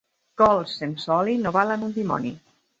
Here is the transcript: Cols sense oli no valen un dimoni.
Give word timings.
Cols 0.41 0.73
sense 0.79 1.13
oli 1.19 1.37
no 1.45 1.53
valen 1.61 1.87
un 1.91 1.95
dimoni. 2.01 2.37